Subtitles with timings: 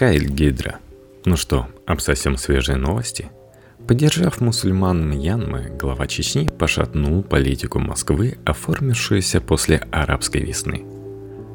[0.00, 0.78] Хайль Гидра.
[1.26, 3.30] Ну что, обсосем свежие новости?
[3.86, 10.86] Поддержав мусульман Мьянмы, глава Чечни пошатнул политику Москвы, оформившуюся после арабской весны.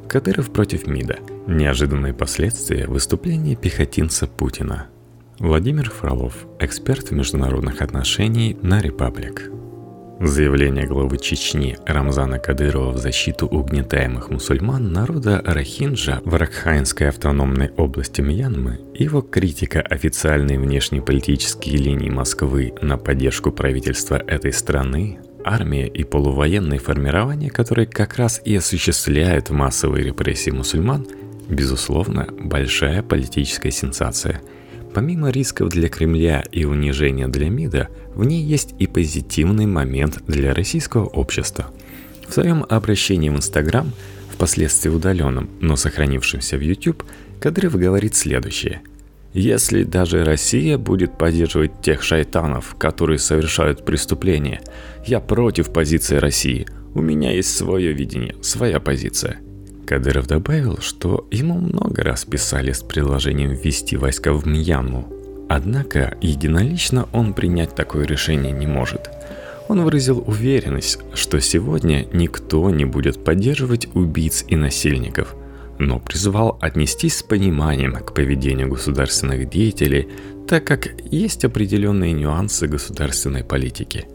[0.07, 1.17] Кадыров против МИДа.
[1.47, 4.89] Неожиданные последствия выступления пехотинца Путина.
[5.39, 9.49] Владимир Фролов, эксперт в международных отношениях на Репаблик.
[10.21, 18.21] Заявление главы Чечни Рамзана Кадырова в защиту угнетаемых мусульман народа Рахинджа в Ракхайнской автономной области
[18.21, 26.79] Мьянмы его критика официальной внешнеполитические линии Москвы на поддержку правительства этой страны, армия и полувоенные
[26.79, 31.05] формирования, которые как раз и осуществляют массовые репрессии мусульман,
[31.49, 34.41] безусловно, большая политическая сенсация–
[34.95, 40.53] Помимо рисков для Кремля и унижения для МИДа, в ней есть и позитивный момент для
[40.53, 41.65] российского общества.
[42.29, 43.91] В своем обращении в Инстаграм,
[44.33, 47.03] впоследствии удаленном, но сохранившемся в YouTube,
[47.41, 48.83] Кадыров говорит следующее.
[49.33, 54.61] Если даже Россия будет поддерживать тех шайтанов, которые совершают преступления,
[55.05, 56.67] я против позиции России.
[56.93, 59.41] У меня есть свое видение, своя позиция.
[59.85, 65.07] Кадыров добавил, что ему много раз писали с предложением ввести войска в Мьянму.
[65.47, 69.09] Однако единолично он принять такое решение не может.
[69.67, 75.35] Он выразил уверенность, что сегодня никто не будет поддерживать убийц и насильников,
[75.79, 80.09] но призвал отнестись с пониманием к поведению государственных деятелей,
[80.47, 84.07] так как есть определенные нюансы государственной политики–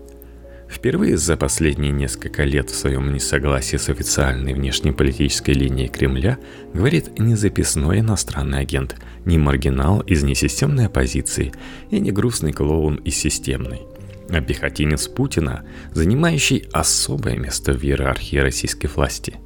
[0.70, 6.38] Впервые за последние несколько лет в своем несогласии с официальной внешнеполитической линией Кремля
[6.72, 11.52] говорит не записной иностранный агент, не маргинал из несистемной оппозиции
[11.90, 13.82] и не грустный клоун из системной,
[14.28, 19.34] а пехотинец Путина, занимающий особое место в иерархии российской власти–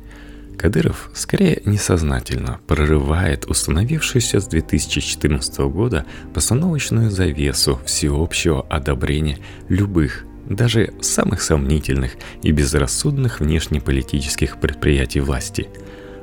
[0.56, 11.42] Кадыров скорее несознательно прорывает установившуюся с 2014 года постановочную завесу всеобщего одобрения любых даже самых
[11.42, 12.12] сомнительных
[12.42, 15.68] и безрассудных внешнеполитических предприятий власти.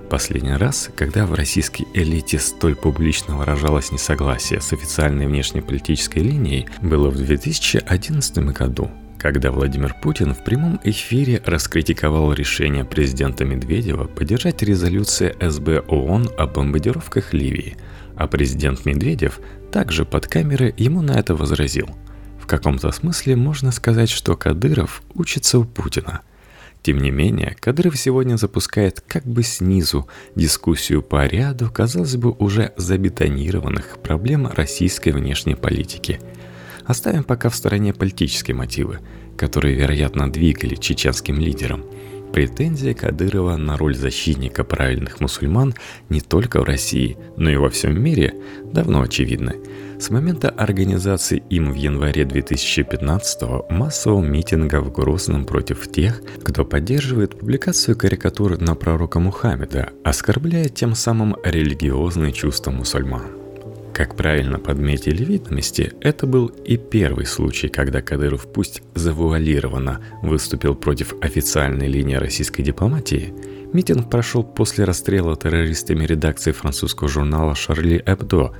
[0.10, 7.10] Последний раз, когда в российской элите столь публично выражалось несогласие с официальной внешнеполитической линией, было
[7.10, 15.36] в 2011 году, когда Владимир Путин в прямом эфире раскритиковал решение президента Медведева поддержать резолюцию
[15.40, 17.78] СБ ООН о бомбардировках Ливии,
[18.18, 19.40] а президент Медведев
[19.72, 21.90] также под камеры ему на это возразил–
[22.46, 26.22] каком-то смысле можно сказать, что Кадыров учится у Путина.
[26.84, 32.74] Тем не менее, Кадыров сегодня запускает как бы снизу дискуссию по ряду, казалось бы, уже
[32.76, 36.20] забетонированных проблем российской внешней политики.
[36.86, 39.00] Оставим пока в стороне политические мотивы,
[39.38, 41.86] которые, вероятно, двигали чеченским лидером.
[42.34, 45.74] Претензия Кадырова на роль защитника правильных мусульман
[46.10, 48.34] не только в России, но и во всем мире
[48.64, 49.56] давно очевидны–
[50.02, 57.38] с момента организации им в январе 2015 массового митинга в Грозном против тех, кто поддерживает
[57.38, 63.41] публикацию карикатур на пророка Мухаммеда, оскорбляя тем самым религиозные чувства мусульман.
[63.94, 71.14] Как правильно подметили ведомости, это был и первый случай, когда Кадыров пусть завуалированно выступил против
[71.22, 73.34] официальной линии российской дипломатии.
[73.74, 78.54] Митинг прошел после расстрела террористами редакции французского журнала «Шарли Эбдо»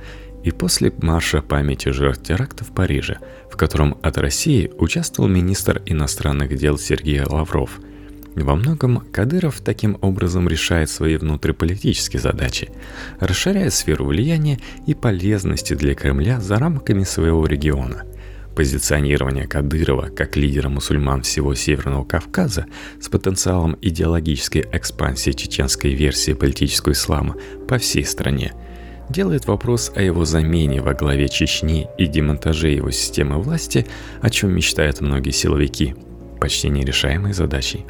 [0.44, 3.18] и после марша памяти жертв теракта в Париже,
[3.50, 7.80] в котором от России участвовал министр иностранных дел Сергей Лавров.
[8.34, 12.70] Во многом Кадыров таким образом решает свои внутриполитические задачи,
[13.20, 18.04] расширяя сферу влияния и полезности для Кремля за рамками своего региона–
[18.54, 22.66] Позиционирование Кадырова как лидера мусульман всего Северного Кавказа
[23.00, 28.52] с потенциалом идеологической экспансии чеченской версии политического ислама по всей стране–
[29.08, 33.86] делает вопрос о его замене во главе Чечни и демонтаже его системы власти,
[34.20, 35.94] о чем мечтают многие силовики,
[36.40, 37.84] почти нерешаемой задачей.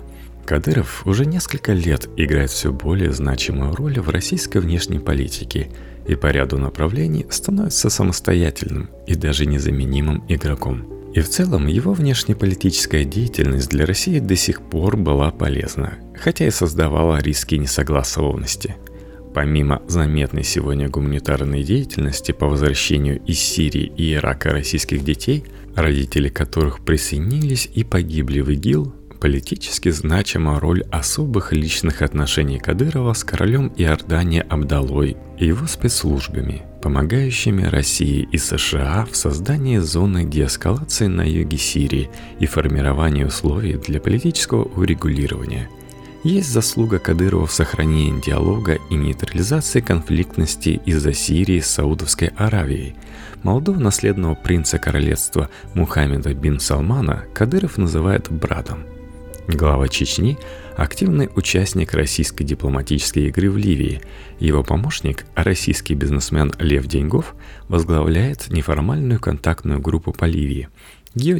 [0.44, 5.70] Кадыров уже несколько лет играет все более значимую роль в российской внешней политике
[6.06, 10.88] и по ряду направлений становится самостоятельным и даже незаменимым игроком.
[11.14, 16.50] И в целом его внешнеполитическая деятельность для России до сих пор была полезна, хотя и
[16.50, 18.76] создавала риски несогласованности–
[19.34, 26.84] Помимо заметной сегодня гуманитарной деятельности по возвращению из Сирии и Ирака российских детей, родители которых
[26.84, 34.40] присоединились и погибли в ИГИЛ, политически значима роль особых личных отношений Кадырова с королем Иордании
[34.40, 42.10] Абдалой и его спецслужбами, помогающими России и США в создании зоны деэскалации на юге Сирии
[42.40, 45.68] и формировании условий для политического урегулирования–
[46.24, 52.94] есть заслуга Кадырова в сохранении диалога и нейтрализации конфликтности из-за Сирии с Саудовской Аравией.
[53.42, 58.84] Молодого наследного принца королевства Мухаммеда бин Салмана Кадыров называет братом.
[59.48, 60.38] Глава Чечни–
[60.76, 64.00] активный участник российской дипломатической игры в Ливии.
[64.38, 67.34] Его помощник, российский бизнесмен Лев Деньгов,
[67.68, 70.68] возглавляет неформальную контактную группу по Ливии–
[71.14, 71.38] ее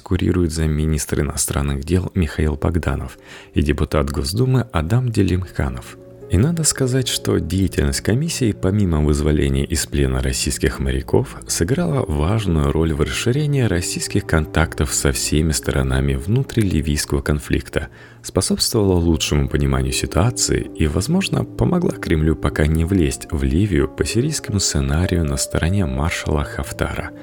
[0.00, 3.18] курирует замминистра иностранных дел Михаил Богданов
[3.54, 5.96] и депутат Госдумы Адам Делимханов.
[6.30, 12.94] И надо сказать, что деятельность комиссии, помимо вызволения из плена российских моряков, сыграла важную роль
[12.94, 17.88] в расширении российских контактов со всеми сторонами внутриливийского конфликта,
[18.22, 24.60] способствовала лучшему пониманию ситуации и, возможно, помогла Кремлю пока не влезть в Ливию по сирийскому
[24.60, 27.10] сценарию на стороне маршала Хафтара–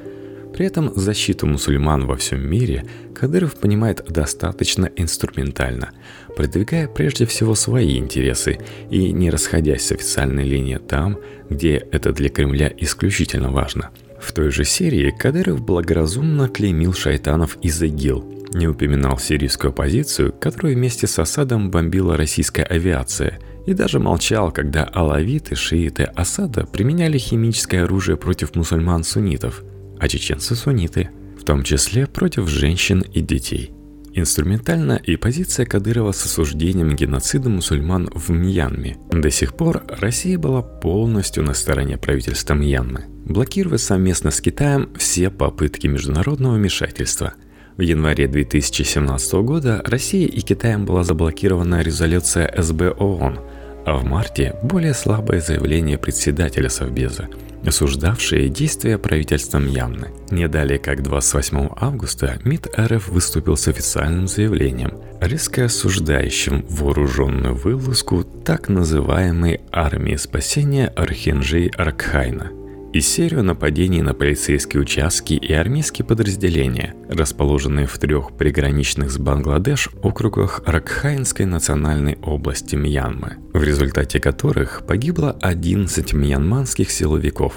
[0.57, 2.83] при этом защиту мусульман во всем мире
[3.13, 5.91] Кадыров понимает достаточно инструментально,
[6.35, 8.57] продвигая прежде всего свои интересы
[8.89, 13.91] и не расходясь с официальной линией там, где это для Кремля исключительно важно.
[14.19, 20.73] В той же серии Кадыров благоразумно клеймил шайтанов из ИГИЛ, не упоминал сирийскую оппозицию, которую
[20.73, 27.83] вместе с Асадом бомбила российская авиация– и даже молчал, когда алавиты, шииты Асада применяли химическое
[27.83, 29.61] оружие против мусульман-суннитов–
[29.99, 31.09] а чеченцы сунниты,
[31.39, 33.71] в том числе против женщин и детей.
[34.13, 38.97] Инструментально и позиция Кадырова с осуждением геноцида мусульман в Мьянме.
[39.11, 45.29] До сих пор Россия была полностью на стороне правительства Мьянмы, блокируя совместно с Китаем все
[45.29, 47.33] попытки международного вмешательства–
[47.77, 53.39] в январе 2017 года Россией и Китаем была заблокирована резолюция СБ ООН,
[53.85, 57.27] а в марте более слабое заявление председателя Совбеза–
[57.65, 60.11] осуждавшие действия правительства Мьянмы.
[60.29, 68.23] Не далее, как 28 августа, МИД РФ выступил с официальным заявлением, резко осуждающим вооруженную вылазку
[68.23, 72.51] так называемой «Армии спасения Архенджей Аркхайна»,
[72.93, 79.89] и серию нападений на полицейские участки и армейские подразделения, расположенные в трех приграничных с Бангладеш
[80.01, 87.53] округах Ракхайнской национальной области Мьянмы, в результате которых погибло 11 мьянманских силовиков.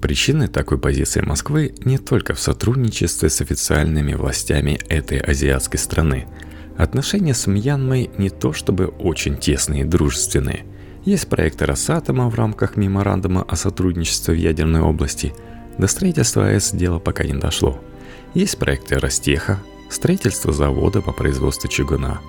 [0.00, 6.26] Причины такой позиции Москвы не только в сотрудничестве с официальными властями этой азиатской страны.
[6.78, 10.64] Отношения с Мьянмой не то чтобы очень тесные и дружественные–
[11.04, 15.32] есть проекты Росатома в рамках меморандума о сотрудничестве в ядерной области.
[15.78, 17.80] До строительства АЭС дело пока не дошло.
[18.34, 19.58] Есть проекты Ростеха,
[19.88, 22.20] строительство завода по производству чугуна.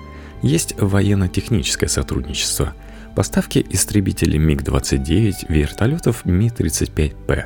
[0.42, 2.74] Есть военно-техническое сотрудничество,
[3.14, 7.44] поставки истребителей МиГ-29, вертолетов Ми-35П.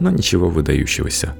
[0.00, 1.34] Но ничего выдающегося.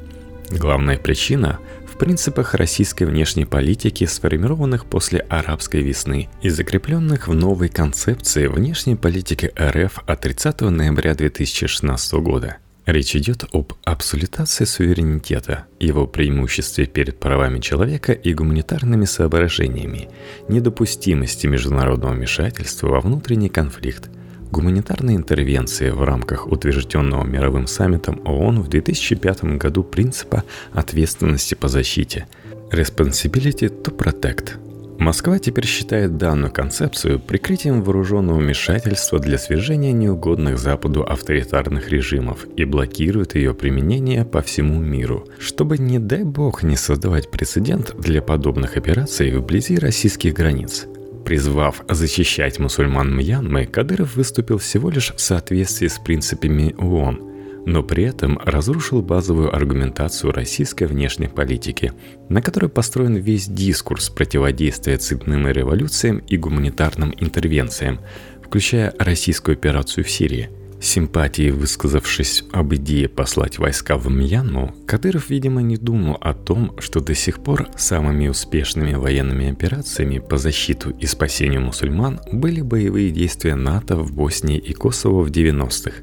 [0.50, 1.58] Главная причина
[1.96, 8.96] в принципах российской внешней политики, сформированных после арабской весны и закрепленных в новой концепции внешней
[8.96, 12.58] политики РФ от 30 ноября 2016 года.
[12.84, 20.10] Речь идет об абсолютации суверенитета, его преимуществе перед правами человека и гуманитарными соображениями,
[20.50, 24.10] недопустимости международного вмешательства во внутренний конфликт,
[24.50, 32.26] Гуманитарные интервенции в рамках утвержденного мировым саммитом ООН в 2005 году принципа ответственности по защите.
[32.70, 34.54] Responsibility to Protect.
[34.98, 42.64] Москва теперь считает данную концепцию прикрытием вооруженного вмешательства для свержения неугодных Западу авторитарных режимов и
[42.64, 48.78] блокирует ее применение по всему миру, чтобы, не дай бог, не создавать прецедент для подобных
[48.78, 50.86] операций вблизи российских границ–
[51.26, 58.04] Призвав защищать мусульман Мьянмы, Кадыров выступил всего лишь в соответствии с принципами ООН, но при
[58.04, 61.92] этом разрушил базовую аргументацию российской внешней политики,
[62.28, 67.98] на которой построен весь дискурс противодействия цепным революциям и гуманитарным интервенциям,
[68.44, 70.48] включая российскую операцию в Сирии–
[70.80, 77.00] Симпатии, высказавшись об идее послать войска в Мьянму, Кадыров, видимо, не думал о том, что
[77.00, 83.54] до сих пор самыми успешными военными операциями по защиту и спасению мусульман были боевые действия
[83.54, 86.02] НАТО в Боснии и Косово в 90-х.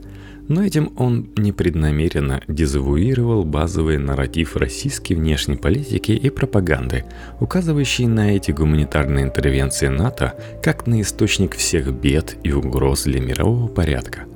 [0.50, 7.06] Но этим он непреднамеренно дезавуировал базовый нарратив российской внешней политики и пропаганды,
[7.40, 13.68] указывающий на эти гуманитарные интервенции НАТО как на источник всех бед и угроз для мирового
[13.68, 14.26] порядка–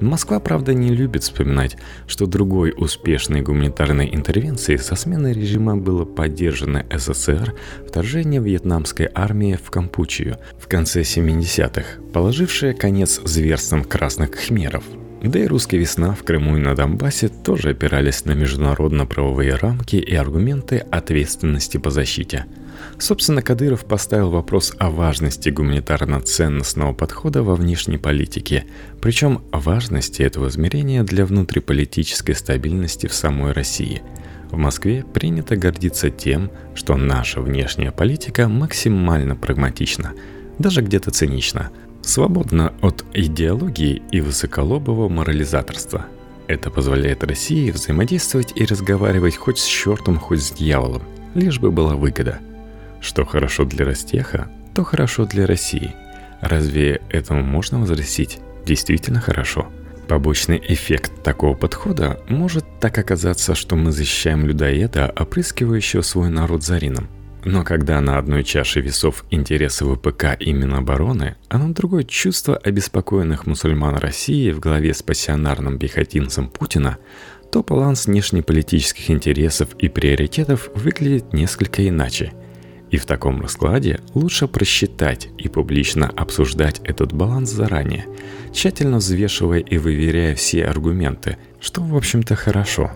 [0.00, 1.76] Москва, правда, не любит вспоминать,
[2.06, 7.54] что другой успешной гуманитарной интервенцией со сменой режима было поддержано СССР
[7.88, 14.84] вторжение вьетнамской армии в Кампучию в конце 70-х, положившее конец зверствам красных хмеров.
[15.22, 20.14] Да и русская весна в Крыму и на Донбассе тоже опирались на международно-правовые рамки и
[20.14, 22.44] аргументы ответственности по защите–
[22.98, 28.64] Собственно, Кадыров поставил вопрос о важности гуманитарно-ценностного подхода во внешней политике,
[29.00, 34.02] причем важности этого измерения для внутриполитической стабильности в самой России.
[34.50, 40.14] В Москве принято гордиться тем, что наша внешняя политика максимально прагматична,
[40.58, 46.06] даже где-то цинична, свободна от идеологии и высоколобого морализаторства.
[46.46, 51.02] Это позволяет России взаимодействовать и разговаривать хоть с чертом, хоть с дьяволом,
[51.34, 52.38] лишь бы была выгода–
[53.00, 55.94] что хорошо для Ростеха, то хорошо для России.
[56.40, 58.38] Разве этому можно возразить?
[58.64, 59.68] Действительно хорошо.
[60.08, 67.08] Побочный эффект такого подхода может так оказаться, что мы защищаем людоеда, опрыскивающего свой народ зарином.
[67.44, 73.46] Но когда на одной чаше весов интересы ВПК и Минобороны, а на другой чувство обеспокоенных
[73.46, 76.98] мусульман России в главе с пассионарным пехотинцем Путина,
[77.50, 82.32] то баланс внешнеполитических интересов и приоритетов выглядит несколько иначе–
[82.90, 88.06] и в таком раскладе лучше просчитать и публично обсуждать этот баланс заранее,
[88.52, 92.92] тщательно взвешивая и выверяя все аргументы, что в общем-то хорошо.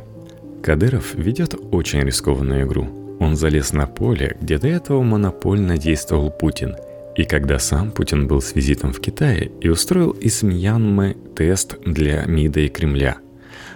[0.63, 3.17] Кадыров ведет очень рискованную игру.
[3.19, 6.77] Он залез на поле, где до этого монопольно действовал Путин.
[7.17, 12.25] И когда сам Путин был с визитом в Китае и устроил из Мьянмы тест для
[12.25, 13.19] МИДа и Кремля–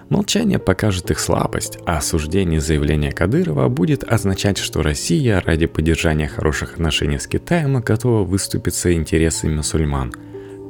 [0.09, 6.73] Молчание покажет их слабость, а осуждение заявления Кадырова будет означать, что Россия ради поддержания хороших
[6.73, 10.13] отношений с Китаем готова выступить за интересы мусульман,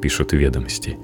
[0.02, 0.98] пишут ведомости.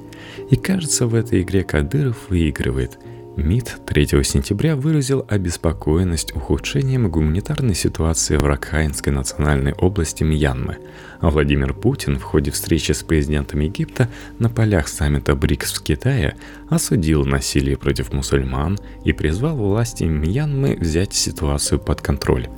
[0.50, 2.98] И кажется, в этой игре Кадыров выигрывает–
[3.38, 10.80] МИД 3 сентября выразил обеспокоенность ухудшением гуманитарной ситуации в Ракхайнской национальной области Мьянмы,
[11.22, 16.36] Владимир Путин в ходе встречи с президентом Египта на полях саммита БРИКС в Китае
[16.70, 22.50] осудил насилие против мусульман и призвал власти Мьянмы взять ситуацию под контроль.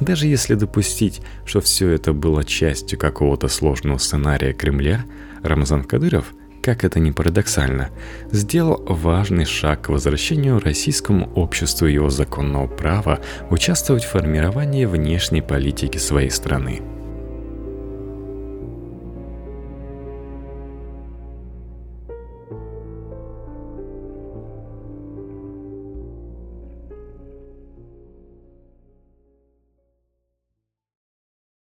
[0.00, 5.04] Даже если допустить, что все это было частью какого-то сложного сценария Кремля,
[5.44, 7.90] Рамзан Кадыров– как это ни парадоксально,
[8.30, 15.98] сделал важный шаг к возвращению российскому обществу его законного права участвовать в формировании внешней политики
[15.98, 16.82] своей страны–